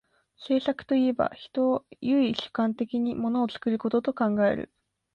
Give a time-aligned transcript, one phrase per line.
[0.39, 4.73] 製作といえば、人は唯主観的に物を作ることと考える。